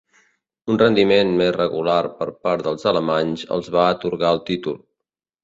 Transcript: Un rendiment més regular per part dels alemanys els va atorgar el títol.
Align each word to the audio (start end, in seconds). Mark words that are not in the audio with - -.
Un 0.75 0.77
rendiment 0.81 1.33
més 1.41 1.51
regular 1.57 1.97
per 2.21 2.29
part 2.47 2.65
dels 2.69 2.87
alemanys 2.93 3.45
els 3.59 3.71
va 3.77 3.85
atorgar 3.93 4.35
el 4.39 4.43
títol. 4.51 4.83